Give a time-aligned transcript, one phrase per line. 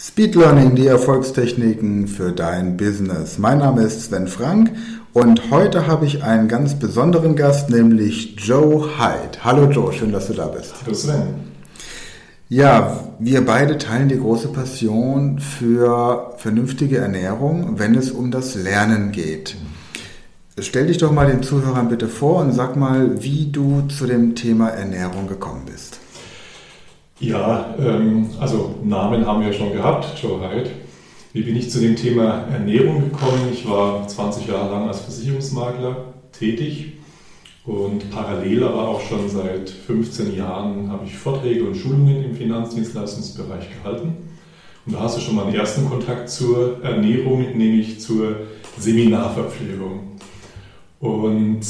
[0.00, 3.36] Speed Learning, die Erfolgstechniken für dein Business.
[3.36, 4.70] Mein Name ist Sven Frank
[5.12, 9.42] und heute habe ich einen ganz besonderen Gast, nämlich Joe Hyde.
[9.42, 10.72] Hallo Joe, schön, dass du da bist.
[10.80, 11.34] Hallo Sven.
[12.48, 19.10] Ja, wir beide teilen die große Passion für vernünftige Ernährung, wenn es um das Lernen
[19.10, 19.56] geht.
[20.60, 24.36] Stell dich doch mal den Zuhörern bitte vor und sag mal, wie du zu dem
[24.36, 25.98] Thema Ernährung gekommen bist.
[27.20, 30.70] Ja, ähm, also Namen haben wir schon gehabt, Joe Hyde.
[31.32, 33.48] Wie bin ich zu dem Thema Ernährung gekommen?
[33.52, 36.92] Ich war 20 Jahre lang als Versicherungsmakler tätig
[37.64, 43.66] und parallel aber auch schon seit 15 Jahren habe ich Vorträge und Schulungen im Finanzdienstleistungsbereich
[43.82, 44.16] gehalten.
[44.86, 48.36] Und da hast du schon mal einen ersten Kontakt zur Ernährung, nämlich zur
[48.78, 50.12] Seminarverpflegung.
[51.00, 51.66] Und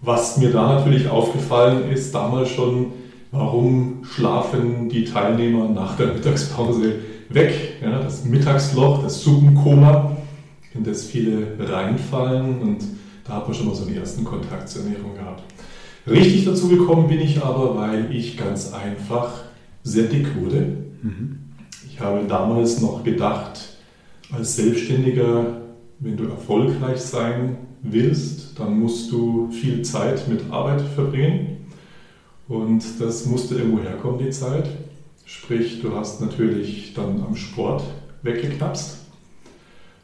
[0.00, 2.86] was mir da natürlich aufgefallen ist, damals schon,
[3.32, 7.00] warum schlafen die Teilnehmer nach der Mittagspause
[7.30, 7.78] weg?
[7.82, 10.16] Ja, das Mittagsloch, das Suppenkoma,
[10.74, 12.78] in das viele reinfallen und
[13.24, 15.42] da hat man schon mal so den ersten Kontakt zur Ernährung gehabt.
[16.06, 19.32] Richtig dazu gekommen bin ich aber, weil ich ganz einfach
[19.82, 20.76] sehr dick wurde.
[21.02, 21.38] Mhm.
[21.88, 23.60] Ich habe damals noch gedacht,
[24.32, 25.60] als Selbstständiger,
[26.00, 31.61] wenn du erfolgreich sein willst, dann musst du viel Zeit mit Arbeit verbringen.
[32.52, 34.68] Und das musste irgendwo herkommen, die Zeit.
[35.24, 37.82] Sprich, du hast natürlich dann am Sport
[38.20, 38.98] weggeknapst.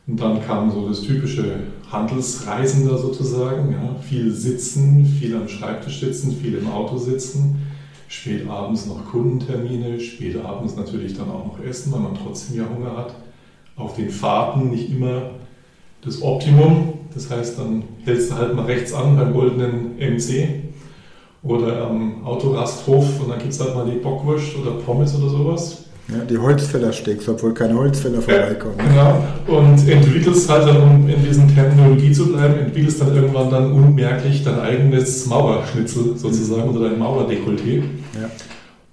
[0.07, 1.61] Und dann kam so das typische
[1.93, 3.73] Handelsreisender sozusagen.
[3.73, 7.67] Ja, viel sitzen, viel am Schreibtisch sitzen, viel im Auto sitzen.
[8.09, 12.65] Spät abends noch Kundentermine, spät abends natürlich dann auch noch Essen, weil man trotzdem ja
[12.67, 13.15] Hunger hat.
[13.77, 15.33] Auf den Fahrten nicht immer
[16.01, 16.95] das Optimum.
[17.13, 20.68] Das heißt, dann hältst du halt mal rechts an beim goldenen MC
[21.43, 25.85] oder am Autorasthof und dann gibt es halt mal die Bockwurst oder Pommes oder sowas.
[26.09, 28.77] Ja, die Holzfäller steckst, obwohl keine Holzfäller vorbeikommen.
[28.97, 29.59] Ja, genau.
[29.59, 34.43] Und entwickelst halt dann, um in diesen Terminologie zu bleiben, entwickelst dann irgendwann dann unmerklich
[34.43, 37.83] dein eigenes Mauerschnitzel sozusagen oder dein Mauerdekolleté.
[38.19, 38.31] Ja.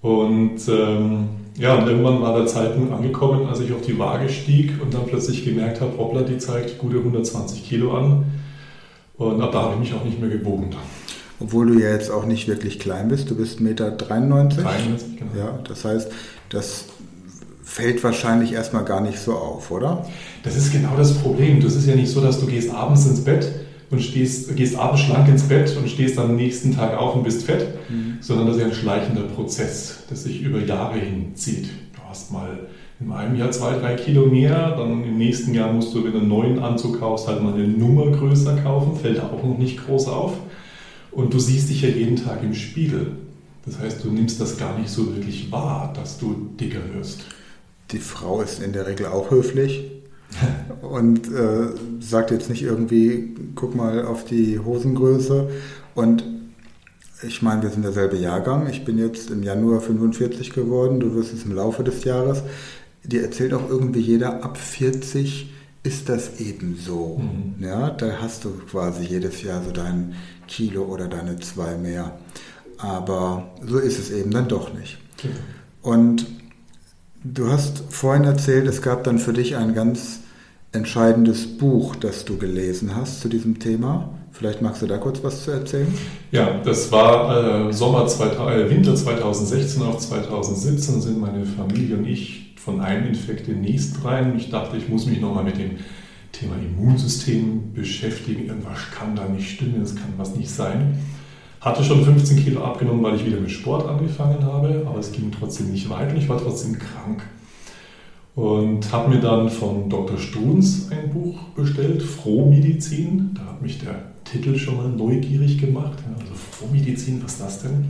[0.01, 4.73] Und ähm, ja, und irgendwann war der Zeitpunkt angekommen, als ich auf die Waage stieg
[4.81, 8.25] und dann plötzlich gemerkt habe, hoppla, die zeigt gute 120 Kilo an.
[9.15, 10.75] Und ab da habe ich mich auch nicht mehr gewogen.
[11.39, 13.91] Obwohl du ja jetzt auch nicht wirklich klein bist, du bist 1,93 Meter.
[13.91, 15.31] 93, genau.
[15.37, 16.11] Ja, das heißt,
[16.49, 16.85] das
[17.63, 20.05] fällt wahrscheinlich erstmal gar nicht so auf, oder?
[20.43, 21.61] Das ist genau das Problem.
[21.61, 23.51] Das ist ja nicht so, dass du gehst abends ins Bett
[23.91, 27.43] und stehst, gehst abends schlank ins Bett und stehst am nächsten Tag auf und bist
[27.43, 28.17] fett, mhm.
[28.21, 31.69] sondern das ist ja ein schleichender Prozess, der sich über Jahre hinzieht.
[31.93, 32.59] Du hast mal
[32.99, 36.19] in einem Jahr zwei, drei Kilo mehr, dann im nächsten Jahr musst du, wenn du
[36.19, 40.07] einen neuen Anzug kaufst, halt mal eine Nummer größer kaufen, fällt auch noch nicht groß
[40.07, 40.33] auf.
[41.15, 43.13] Und du siehst dich ja jeden Tag im Spiegel.
[43.65, 47.25] Das heißt, du nimmst das gar nicht so wirklich wahr, dass du dicker wirst.
[47.91, 49.91] Die Frau ist in der Regel auch höflich
[50.81, 51.69] und äh,
[52.01, 55.49] sagt jetzt nicht irgendwie, guck mal auf die Hosengröße.
[55.95, 56.25] Und
[57.23, 58.67] ich meine, wir sind derselbe Jahrgang.
[58.67, 62.43] Ich bin jetzt im Januar 45 geworden, du wirst es im Laufe des Jahres.
[63.05, 65.54] Dir erzählt auch irgendwie jeder, ab 40
[65.85, 67.21] ist das eben so.
[67.21, 67.63] Mhm.
[67.63, 70.15] Ja, da hast du quasi jedes Jahr so dein
[70.47, 72.17] Kilo oder deine zwei mehr.
[72.77, 74.97] Aber so ist es eben dann doch nicht.
[75.23, 75.29] Mhm.
[75.81, 76.25] Und
[77.23, 80.21] du hast vorhin erzählt, es gab dann für dich ein ganz
[80.71, 84.09] entscheidendes Buch, das du gelesen hast zu diesem Thema.
[84.31, 85.87] Vielleicht magst du da kurz was zu erzählen?
[86.31, 92.05] Ja, das war äh, Sommer 2000, äh, Winter 2016 auf 2017 sind meine Familie und
[92.05, 94.33] ich von einem Infekt in den nächsten rein.
[94.35, 95.77] Ich dachte, ich muss mich nochmal mit dem
[96.31, 98.47] Thema Immunsystem beschäftigen.
[98.47, 100.97] Irgendwas kann da nicht stimmen, es kann was nicht sein.
[101.61, 105.31] Hatte schon 15 Kilo abgenommen, weil ich wieder mit Sport angefangen habe, aber es ging
[105.31, 107.21] trotzdem nicht weiter und ich war trotzdem krank.
[108.33, 110.17] Und habe mir dann von Dr.
[110.17, 113.29] Struns ein Buch bestellt, Frohmedizin.
[113.35, 115.99] Da hat mich der Titel schon mal neugierig gemacht.
[116.19, 117.85] Also Frohmedizin, was ist das denn?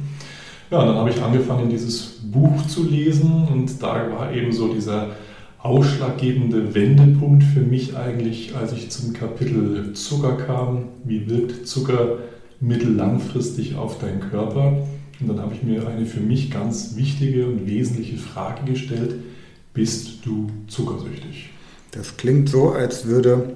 [0.71, 4.73] Ja, und dann habe ich angefangen, dieses Buch zu lesen und da war eben so
[4.73, 5.11] dieser
[5.59, 10.89] ausschlaggebende Wendepunkt für mich eigentlich, als ich zum Kapitel Zucker kam.
[11.03, 12.19] Wie wirkt Zucker
[12.59, 14.87] mittellangfristig auf deinen Körper?
[15.19, 19.15] Und dann habe ich mir eine für mich ganz wichtige und wesentliche Frage gestellt.
[19.73, 21.49] Bist du zuckersüchtig?
[21.91, 23.55] Das klingt so, als würde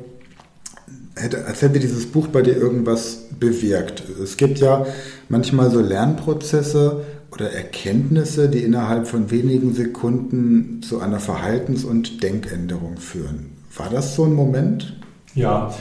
[1.20, 4.04] hätte, als hätte dieses Buch bei dir irgendwas bewirkt.
[4.22, 4.86] Es gibt ja
[5.28, 12.98] manchmal so Lernprozesse oder Erkenntnisse, die innerhalb von wenigen Sekunden zu einer Verhaltens- und Denkänderung
[12.98, 13.52] führen.
[13.76, 14.98] War das so ein Moment?
[15.36, 15.74] Ja,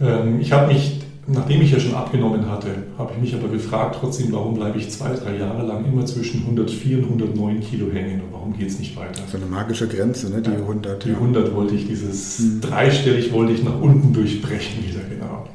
[0.00, 2.68] ähm, ich habe mich nachdem ich ja schon abgenommen hatte,
[2.98, 6.42] habe ich mich aber gefragt, trotzdem, warum bleibe ich zwei, drei Jahre lang immer zwischen
[6.42, 9.22] 104 und 109 Kilo hängen und warum geht es nicht weiter?
[9.30, 10.42] So eine magische Grenze, ne?
[10.42, 11.04] die ja, 100.
[11.04, 12.60] Die 100 wollte ich, dieses mhm.
[12.60, 15.46] dreistellig wollte ich nach unten durchbrechen wieder, genau.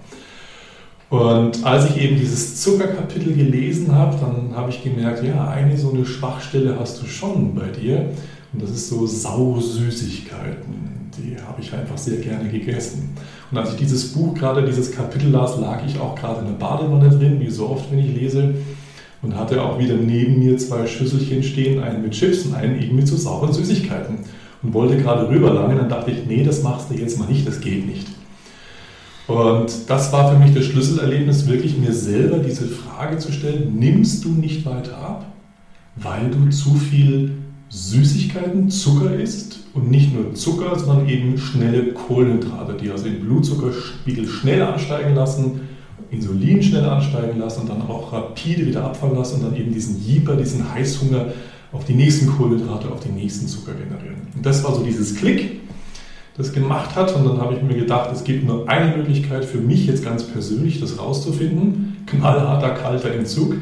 [1.10, 5.92] Und als ich eben dieses Zuckerkapitel gelesen habe, dann habe ich gemerkt, ja, eine so
[5.92, 8.12] eine Schwachstelle hast du schon bei dir.
[8.54, 11.10] Und das ist so saure Süßigkeiten.
[11.18, 13.16] Die habe ich einfach sehr gerne gegessen.
[13.52, 16.54] Und als ich dieses Buch gerade, dieses Kapitel las, lag ich auch gerade in der
[16.54, 18.56] Badewanne drin, wie so oft, wenn ich lese.
[19.22, 22.96] Und hatte auch wieder neben mir zwei Schüsselchen stehen, einen mit Chips und einen eben
[22.96, 24.20] mit so sauren Süßigkeiten.
[24.62, 27.60] Und wollte gerade rüberlangen, dann dachte ich, nee, das machst du jetzt mal nicht, das
[27.60, 28.08] geht nicht.
[29.28, 34.26] Und das war für mich das Schlüsselerlebnis, wirklich mir selber diese Frage zu stellen, nimmst
[34.26, 35.26] du nicht weiter ab,
[35.96, 37.34] weil du zu viel
[37.70, 44.28] Süßigkeiten, Zucker isst und nicht nur Zucker, sondern eben schnelle Kohlenhydrate, die also den Blutzuckerspiegel
[44.28, 45.62] schnell ansteigen lassen,
[46.12, 50.02] Insulin schnell ansteigen lassen und dann auch rapide wieder abfallen lassen und dann eben diesen
[50.04, 51.34] Jieper, diesen Heißhunger
[51.72, 54.28] auf die nächsten Kohlenhydrate, auf den nächsten Zucker generieren.
[54.36, 55.60] Und das war so dieses Klick
[56.40, 57.14] das gemacht hat.
[57.16, 60.24] Und dann habe ich mir gedacht, es gibt nur eine Möglichkeit für mich jetzt ganz
[60.24, 61.98] persönlich, das rauszufinden.
[62.08, 63.56] Knallharter, kalter Entzug.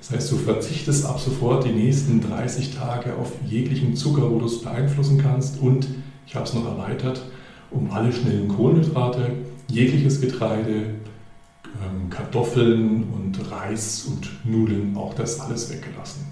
[0.00, 4.46] Das heißt, du verzichtest ab sofort die nächsten 30 Tage auf jeglichen Zucker, wo du
[4.46, 5.60] es beeinflussen kannst.
[5.60, 5.88] Und
[6.26, 7.22] ich habe es noch erweitert
[7.70, 9.30] um alle schnellen Kohlenhydrate,
[9.68, 10.94] jegliches Getreide,
[11.82, 16.26] ähm, Kartoffeln und Reis und Nudeln, auch das alles weggelassen.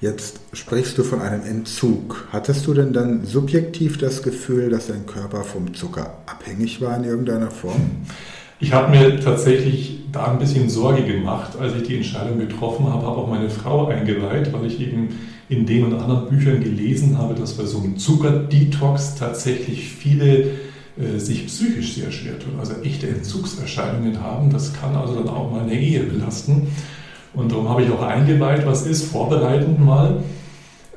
[0.00, 2.28] Jetzt sprichst du von einem Entzug.
[2.30, 7.04] Hattest du denn dann subjektiv das Gefühl, dass dein Körper vom Zucker abhängig war in
[7.04, 7.90] irgendeiner Form?
[8.64, 13.04] Ich habe mir tatsächlich da ein bisschen Sorge gemacht, als ich die Entscheidung getroffen habe,
[13.04, 15.10] habe auch meine Frau eingeweiht, weil ich eben
[15.50, 20.52] in den und anderen Büchern gelesen habe, dass bei so einem Zuckerdetox tatsächlich viele
[20.96, 24.48] äh, sich psychisch sehr schwer tun, also echte Entzugserscheinungen haben.
[24.48, 26.68] Das kann also dann auch mal eine Ehe belasten.
[27.34, 30.22] Und darum habe ich auch eingeweiht, was ist, vorbereitend mal.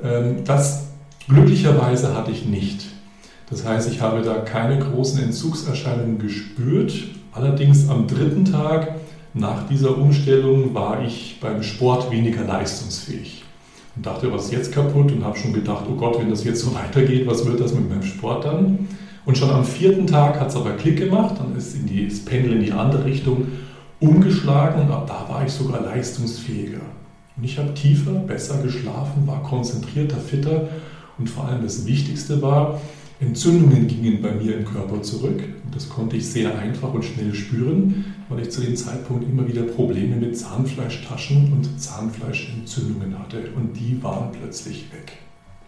[0.02, 0.86] Ähm, das
[1.28, 2.86] glücklicherweise hatte ich nicht.
[3.50, 6.94] Das heißt, ich habe da keine großen Entzugserscheinungen gespürt.
[7.38, 8.96] Allerdings am dritten Tag
[9.32, 13.44] nach dieser Umstellung war ich beim Sport weniger leistungsfähig.
[13.94, 15.12] Und dachte, was ist jetzt kaputt?
[15.12, 17.88] Und habe schon gedacht, oh Gott, wenn das jetzt so weitergeht, was wird das mit
[17.88, 18.88] meinem Sport dann?
[19.24, 22.24] Und schon am vierten Tag hat es aber Klick gemacht, dann ist in die, das
[22.24, 23.46] Pendel in die andere Richtung
[24.00, 26.80] umgeschlagen und ab da war ich sogar leistungsfähiger.
[27.36, 30.68] Und ich habe tiefer, besser geschlafen, war konzentrierter, fitter
[31.18, 32.80] und vor allem das Wichtigste war,
[33.20, 35.40] Entzündungen gingen bei mir im Körper zurück
[35.74, 39.62] das konnte ich sehr einfach und schnell spüren, weil ich zu dem Zeitpunkt immer wieder
[39.62, 45.12] Probleme mit Zahnfleischtaschen und Zahnfleischentzündungen hatte und die waren plötzlich weg.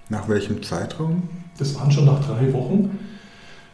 [0.08, 1.23] Nach welchem Zeitraum?
[1.58, 2.99] Das waren schon nach drei Wochen.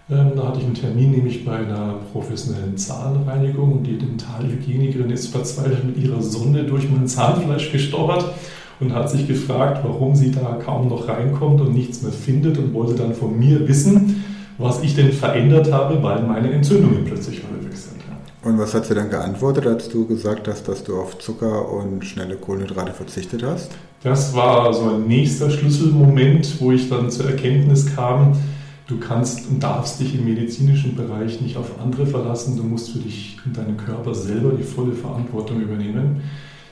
[0.09, 5.29] Ähm, da hatte ich einen Termin, nämlich bei einer professionellen Zahnreinigung und die Dentalhygienikerin ist
[5.29, 8.33] verzweifelt mit ihrer Sonde durch mein Zahnfleisch gestochert
[8.79, 12.75] und hat sich gefragt, warum sie da kaum noch reinkommt und nichts mehr findet und
[12.75, 14.23] wollte dann von mir wissen,
[14.59, 17.97] was ich denn verändert habe, weil meine Entzündungen plötzlich alle weg sind.
[18.43, 22.05] Und was hat sie dann geantwortet, als du gesagt hast, dass du auf Zucker und
[22.05, 23.73] schnelle Kohlenhydrate verzichtet hast?
[24.05, 28.35] Das war so ein nächster Schlüsselmoment, wo ich dann zur Erkenntnis kam,
[28.89, 32.57] Du kannst und darfst dich im medizinischen Bereich nicht auf andere verlassen.
[32.57, 36.21] Du musst für dich und deinen Körper selber die volle Verantwortung übernehmen.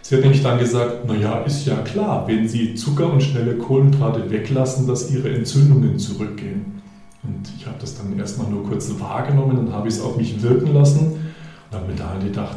[0.00, 4.30] Sie hat nämlich dann gesagt, naja, ist ja klar, wenn Sie Zucker und schnelle Kohlenhydrate
[4.30, 6.82] weglassen, dass Ihre Entzündungen zurückgehen.
[7.24, 10.42] Und ich habe das dann erstmal nur kurz wahrgenommen, dann habe ich es auf mich
[10.42, 11.32] wirken lassen
[11.70, 12.56] und habe mir da gedacht,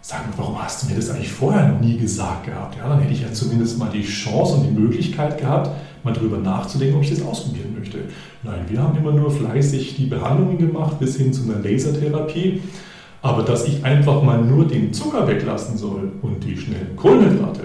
[0.00, 2.76] sag mal, warum hast du mir das eigentlich vorher noch nie gesagt gehabt?
[2.76, 5.70] Ja, dann hätte ich ja zumindest mal die Chance und die Möglichkeit gehabt,
[6.02, 7.98] mal darüber nachzudenken, ob ich das ausprobieren möchte.
[8.42, 12.62] Nein, wir haben immer nur fleißig die Behandlungen gemacht bis hin zu einer Lasertherapie.
[13.20, 17.62] Aber dass ich einfach mal nur den Zucker weglassen soll und die schnellen Kohlenhydrate,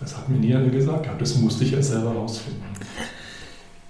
[0.00, 1.08] das hat mir nie einer gesagt.
[1.18, 2.62] Das musste ich ja selber rausfinden.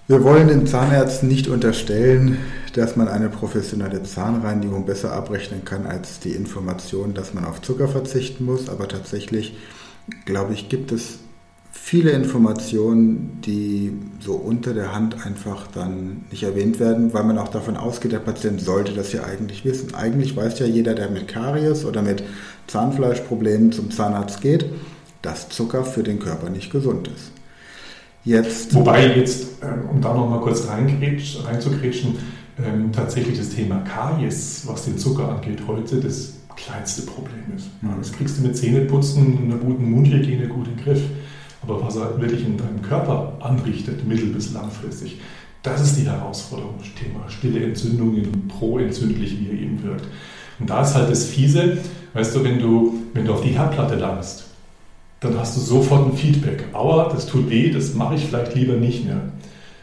[0.07, 2.37] Wir wollen den Zahnärzten nicht unterstellen,
[2.75, 7.89] dass man eine professionelle Zahnreinigung besser abrechnen kann als die Information, dass man auf Zucker
[7.89, 8.69] verzichten muss.
[8.69, 9.57] Aber tatsächlich,
[10.27, 11.21] glaube ich, gibt es
[11.73, 17.49] viele Informationen, die so unter der Hand einfach dann nicht erwähnt werden, weil man auch
[17.49, 19.95] davon ausgeht, der Patient sollte das ja eigentlich wissen.
[19.95, 22.23] Eigentlich weiß ja jeder, der mit Karies oder mit
[22.67, 24.67] Zahnfleischproblemen zum Zahnarzt geht,
[25.23, 27.33] dass Zucker für den Körper nicht gesund ist.
[28.25, 32.17] Jetzt Wobei jetzt, ähm, um da nochmal kurz reinzugrätschen,
[32.65, 37.67] ähm, tatsächlich das Thema Karies, was den Zucker angeht, heute das kleinste Problem ist.
[37.99, 41.03] Das kriegst du mit Zähneputzen einer guten Mundhygiene gut in den Griff.
[41.63, 45.21] Aber was er wirklich in deinem Körper anrichtet, mittel- bis langfristig,
[45.63, 46.75] das ist die Herausforderung.
[46.99, 50.07] Thema stille Entzündungen, pro-entzündlich, wie er eben wirkt.
[50.61, 51.79] Und da ist halt das Fiese,
[52.13, 54.45] weißt du, wenn du, wenn du auf die Herdplatte langst,
[55.25, 56.67] dann hast du sofort ein Feedback.
[56.73, 59.21] Aua, das tut weh, das mache ich vielleicht lieber nicht mehr.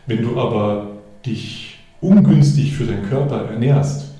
[0.05, 4.11] Wenn du aber dich ungünstig für deinen Körper ernährst,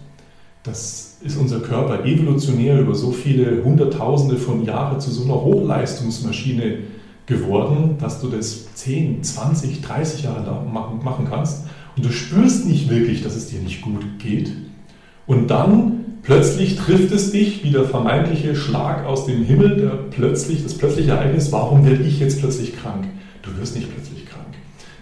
[0.64, 6.80] das ist unser Körper evolutionär über so viele Hunderttausende von Jahren zu so einer Hochleistungsmaschine
[7.26, 12.90] geworden, dass du das 10, 20, 30 Jahre lang machen kannst und du spürst nicht
[12.90, 14.52] wirklich, dass es dir nicht gut geht.
[15.32, 20.62] Und dann plötzlich trifft es dich wie der vermeintliche Schlag aus dem Himmel, der plötzlich,
[20.62, 23.06] das plötzliche Ereignis, warum werde ich jetzt plötzlich krank?
[23.42, 24.48] Du wirst nicht plötzlich krank.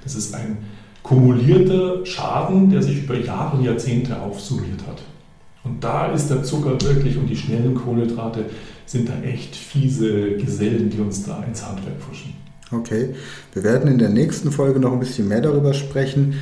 [0.04, 0.60] Das ist ein
[1.02, 5.02] kumulierter Schaden, der sich über Jahre und Jahrzehnte aufsummiert hat.
[5.64, 8.46] Und da ist der Zucker wirklich und die schnellen Kohlenhydrate
[8.86, 12.36] sind da echt fiese Gesellen, die uns da ins Handwerk pfuschen.
[12.72, 13.16] Okay,
[13.54, 16.36] wir werden in der nächsten Folge noch ein bisschen mehr darüber sprechen,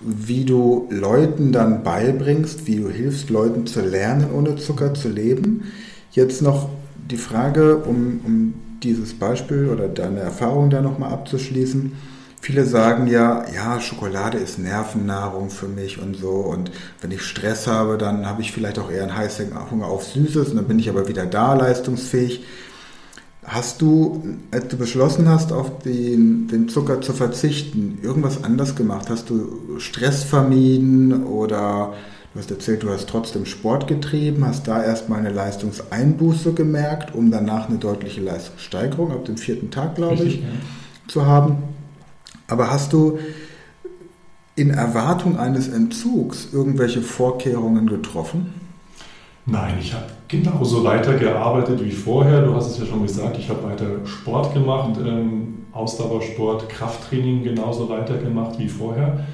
[0.00, 5.72] wie du Leuten dann beibringst, wie du hilfst, Leuten zu lernen, ohne Zucker zu leben.
[6.12, 6.68] Jetzt noch
[7.10, 11.92] die Frage, um, um dieses Beispiel oder deine Erfahrung da nochmal abzuschließen.
[12.40, 16.30] Viele sagen ja, ja, Schokolade ist Nervennahrung für mich und so.
[16.30, 16.70] Und
[17.00, 20.50] wenn ich Stress habe, dann habe ich vielleicht auch eher einen heißen Hunger auf Süßes
[20.50, 22.44] und dann bin ich aber wieder da leistungsfähig.
[23.46, 29.10] Hast du, als du beschlossen hast, auf den, den Zucker zu verzichten, irgendwas anders gemacht?
[29.10, 31.92] Hast du Stress vermieden oder
[32.32, 37.30] du hast erzählt, du hast trotzdem Sport getrieben, hast da erstmal eine Leistungseinbuße gemerkt, um
[37.30, 40.48] danach eine deutliche Leistungssteigerung ab dem vierten Tag, glaube Richtig, ich, ja.
[41.08, 41.58] zu haben?
[42.48, 43.18] Aber hast du
[44.56, 48.54] in Erwartung eines Entzugs irgendwelche Vorkehrungen getroffen?
[49.46, 52.42] Nein, ich habe genauso weitergearbeitet wie vorher.
[52.42, 57.88] Du hast es ja schon gesagt, ich habe weiter Sport gemacht, ähm, Ausdauersport, Krafttraining genauso
[57.90, 59.26] weitergemacht wie vorher.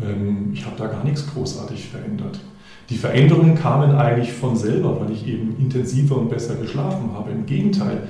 [0.00, 2.38] Ähm, ich habe da gar nichts großartig verändert.
[2.88, 7.32] Die Veränderungen kamen eigentlich von selber, weil ich eben intensiver und besser geschlafen habe.
[7.32, 8.04] Im Gegenteil,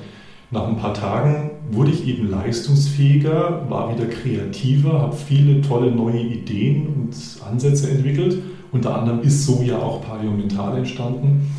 [0.51, 6.21] nach ein paar Tagen wurde ich eben leistungsfähiger, war wieder kreativer, habe viele tolle neue
[6.21, 7.17] Ideen und
[7.51, 11.51] Ansätze entwickelt unter anderem ist so ja auch Paleomental entstanden.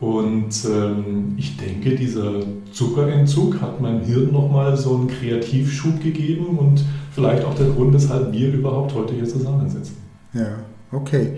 [0.00, 2.40] Und ähm, ich denke, dieser
[2.72, 8.32] Zuckerentzug hat meinem Hirn nochmal so einen Kreativschub gegeben und vielleicht auch der Grund, weshalb
[8.32, 9.96] wir überhaupt heute hier zusammensitzen.
[10.32, 10.48] Ja,
[10.90, 11.36] okay.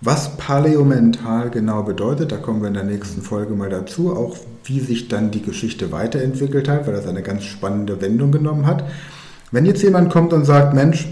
[0.00, 4.80] Was Paleomental genau bedeutet, da kommen wir in der nächsten Folge mal dazu, auch wie
[4.80, 8.84] sich dann die Geschichte weiterentwickelt hat, weil das eine ganz spannende Wendung genommen hat.
[9.50, 11.08] Wenn jetzt jemand kommt und sagt, Mensch,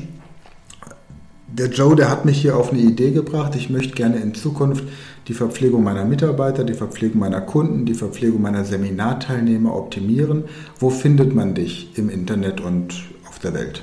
[1.59, 3.55] der Joe, der hat mich hier auf eine Idee gebracht.
[3.57, 4.85] Ich möchte gerne in Zukunft
[5.27, 10.45] die Verpflegung meiner Mitarbeiter, die Verpflegung meiner Kunden, die Verpflegung meiner Seminarteilnehmer optimieren.
[10.79, 12.95] Wo findet man dich im Internet und
[13.29, 13.83] auf der Welt?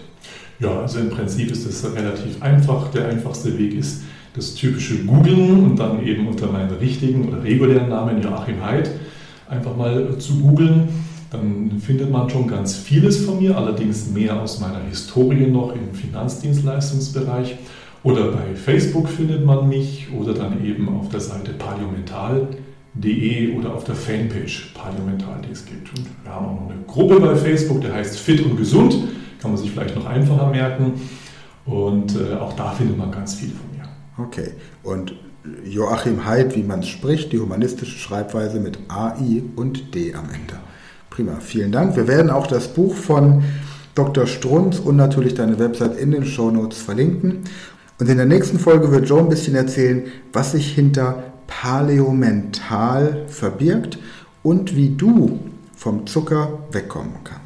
[0.59, 2.91] Ja, also im Prinzip ist es relativ einfach.
[2.91, 4.03] Der einfachste Weg ist
[4.35, 8.89] das typische Googlen und dann eben unter meinem richtigen oder regulären Namen Joachim Heid
[9.49, 10.89] einfach mal zu googeln
[11.33, 15.91] dann findet man schon ganz vieles von mir, allerdings mehr aus meiner Historie noch im
[15.93, 17.57] Finanzdienstleistungsbereich.
[18.03, 23.83] Oder bei Facebook findet man mich oder dann eben auf der Seite paliomental.de oder auf
[23.85, 25.89] der Fanpage paliomental, die es gibt.
[25.97, 28.95] Und wir haben auch noch eine Gruppe bei Facebook, der heißt Fit und Gesund,
[29.41, 30.93] kann man sich vielleicht noch einfacher merken.
[31.65, 33.87] Und äh, auch da findet man ganz viel von mir.
[34.17, 34.51] Okay,
[34.83, 35.13] und
[35.65, 40.59] Joachim Heid, wie man es spricht, die humanistische Schreibweise mit AI und D am Ende.
[41.13, 41.95] Prima, vielen Dank.
[41.95, 43.43] Wir werden auch das Buch von
[43.93, 44.25] Dr.
[44.25, 47.43] Strunz und natürlich deine Website in den Show Notes verlinken.
[47.99, 53.99] Und in der nächsten Folge wird Joe ein bisschen erzählen, was sich hinter Paleomental verbirgt
[54.41, 55.39] und wie du
[55.75, 57.42] vom Zucker wegkommen kannst.